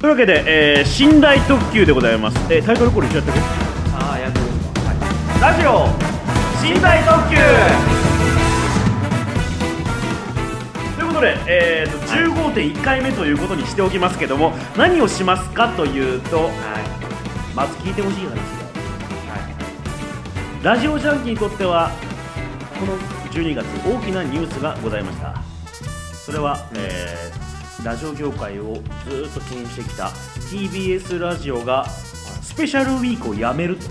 [0.00, 3.34] というわけで、えー、寝台特急でございます、えー、タイトルコール一緒やってく？
[3.34, 3.40] れ
[3.92, 4.44] ああやってる。
[4.46, 5.86] はいラジオ
[6.74, 7.36] 寝台特急。
[10.96, 11.98] ということで、えー、と
[12.54, 16.54] 15.1回目ということにしておきますけども何をしますかというとはい。
[17.54, 18.38] まず聞いてほしい話がは
[20.62, 20.64] い。
[20.64, 21.90] ラジオジャンキーにとっては
[22.78, 22.96] この
[23.32, 25.42] 12月大きなニュースがございました。
[26.14, 27.49] それは、えー
[27.84, 28.82] ラジオ業界をずっ
[29.32, 30.08] と牽引してきた
[30.50, 31.86] TBS ラジオが
[32.42, 33.82] スペシャルウィークをやめると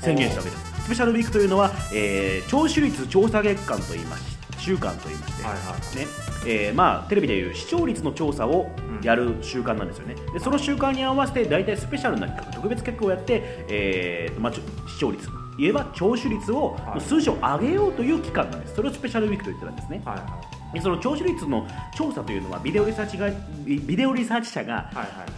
[0.00, 0.82] 宣言したわけです。
[0.82, 5.58] スペシャルウィークというのは、えー聴取率調査月間といいまし週間といいまして、はいは
[5.94, 5.96] い。
[5.96, 6.06] ね。
[6.44, 8.68] えーまあ、テレビでいう視聴率の調査を
[9.02, 15.28] やる習慣なんですよね、でその習慣に合わせて大体スペシャルな企画特別企画をやって、えーとまあ、視聴率
[15.58, 17.00] 言えば聴取率をはい。
[17.00, 18.74] 数字を上げようという期間なんです。
[18.74, 20.02] それをスペシャルウィークと言ってたんですね。
[20.04, 23.28] はいはでその聴取率の調査というのはビデオリサーチが
[23.64, 24.90] ビビデオリサーチ社が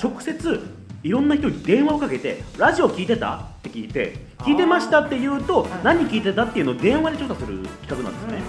[0.03, 0.61] 直接
[1.03, 3.35] いろんな人に電話をかけてラジオ聞いてた？
[3.35, 5.71] って聞いて聞いてましたって言うとはい。
[5.83, 8.43] 何聞いてたっていうのを電話で調査する企画なんですね、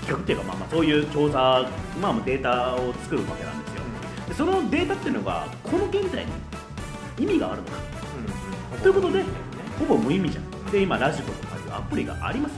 [0.00, 1.68] 企画っていうか、まあ、まあそういう調査、
[2.00, 3.82] まあ、データを作るわけなんですよ。
[4.28, 6.32] でそのデータっていうのがこの現在に
[7.18, 7.72] 意味があるのか。
[8.82, 9.24] ということで
[9.78, 10.70] ほぼ無意味じゃん。
[10.70, 12.52] で今ラジコとかいうアプリがあります。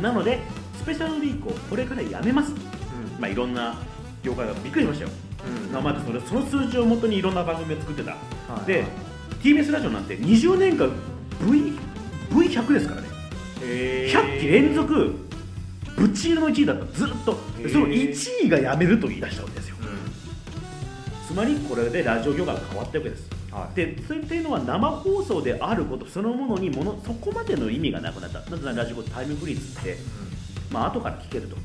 [0.00, 0.40] なので
[0.78, 2.52] スペシャルウィークをこれからやめます、
[3.18, 3.76] まあ、いろんな
[4.22, 5.10] 業界がびっくりしましたよ、
[5.72, 8.16] まあまずそれその数字をもとにいろんな番組を作ってた、
[8.64, 8.84] で
[9.42, 10.90] TBS ラジオなんて20年間
[11.40, 11.78] V
[12.30, 13.08] V100 ですからね。
[13.60, 15.14] 100期連続
[15.96, 16.98] ぶっちぎりの1位だった。
[16.98, 17.38] ずっと。
[17.58, 19.76] でその1位がやめると言い出したわけですよ。
[21.26, 23.30] つまりこれでラジオ業界が変わったわけです。
[23.74, 28.40] でそれっていうのは生放送であることそのものにものそこまでの意味がなくなった。
[28.50, 29.96] なぜならラジオタイムフリーズって、
[30.70, 31.56] まあ後から聞けると。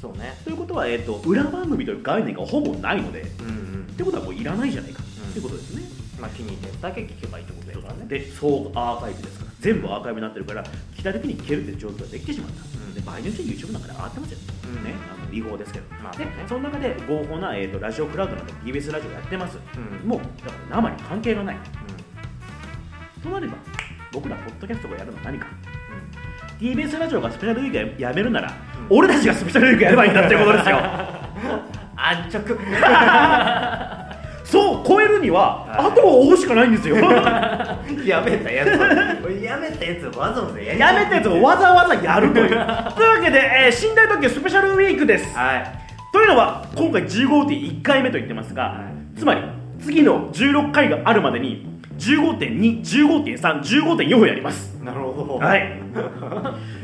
[0.00, 0.36] そうね。
[0.44, 3.50] ということは、えー、と裏番組という概念がほぼないのでっうんう
[3.92, 3.94] ん。
[3.96, 5.30] てことはもういらないじゃないか、うん。
[5.30, 5.82] っていうことですね。
[6.20, 9.50] まあ気に入ってるだけ聞けばいいってことだからねで総アーカイブですから。
[9.60, 10.64] 全部アーカイブになってるから
[10.96, 12.94] 来た時に聞けるっていう状況ができてしまった、ん。
[12.94, 14.84] で場合によって YouTube なんかで上がってますよ、うん。
[14.84, 16.26] ね、あの違法ですけど、でまあね。
[16.48, 19.58] その中で合法な、えー、とラジオクラウドなど TBS ラジオやってます、
[20.02, 20.08] うん。
[20.08, 21.56] もうだから生に関係がない。
[23.22, 23.54] となれば
[24.12, 25.46] 僕らポッドキャストがやるのは何か
[26.60, 30.78] TBS ラジオがスペシャルウィークやめるなら、うん俺たちがスペシャルウィークやればいいんだっていうことですよ。
[31.94, 32.56] 安直。
[34.44, 35.86] そう超えるにははい。
[35.88, 36.96] あとを追うしかないんですよ。
[38.06, 38.68] やめたやつ
[39.42, 42.48] やめたやつわざわざやりやめたやつをわざわざやるという。
[42.48, 45.36] というわけで、えー、寝台特急スペシャルウィークです。
[45.36, 45.64] はい。
[46.14, 48.70] というのは今回15.1回目と言ってますが、は
[49.14, 49.18] い。
[49.18, 49.42] つまり
[49.80, 54.74] 次の16回があるまでに15.2、15.3、15.4をやります。
[54.82, 55.38] なるほど。
[55.38, 55.80] はい。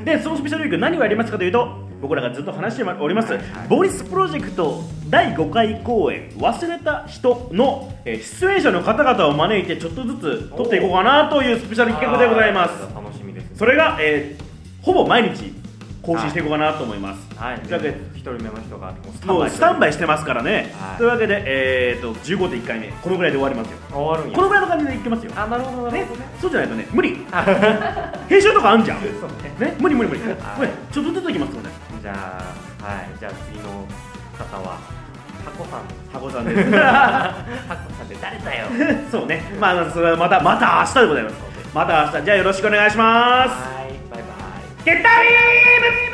[0.05, 3.69] でそのスペシャルウィーク何をやりますかというと僕らがずっと話しております、はいはい。
[3.69, 12.95] ボリスプロジェクト第5回公演「忘れた人の」えー出演者の方々を招いてちょっとずつ撮っていこうかなというスペシャル企画でございます。
[12.95, 14.45] 楽しみですそれが、えー
[14.85, 15.51] ほぼ毎日
[16.05, 17.61] 更新していこうかなと思います、はい。
[17.61, 18.15] というわけで。
[18.15, 18.93] 一人目の人が
[19.27, 20.97] もうスタンバイイしてますからね、はい。
[20.99, 22.89] というわけで、えー、と15.1回目。
[22.89, 23.79] このぐらいで終わりますよ。
[23.91, 24.37] 終わるんや。
[24.37, 25.33] このぐらいの感じでいきますよ。
[25.37, 26.07] あなるほどなね。
[26.41, 27.17] そうじゃないとね無理。
[28.29, 28.99] 編集とかあんじゃん。
[29.01, 29.11] そう
[29.61, 29.71] ね。
[29.71, 29.77] ね。
[29.79, 30.37] 無理無理無理、はい。
[30.57, 31.69] これちょっとずついきますので
[32.03, 32.13] じゃ
[32.83, 33.09] あはい。
[33.19, 33.87] じゃあ次の
[34.39, 34.79] 方は
[35.45, 35.81] タコさん。
[36.13, 36.71] 箱さんです。
[36.71, 38.67] タコさんって誰だよ。
[39.11, 39.43] そうね。
[39.61, 41.37] まあそれはまたまた明日でございます。
[41.75, 42.25] また明日。
[42.25, 43.84] じゃあよろしくお願いします
[44.87, 46.14] はい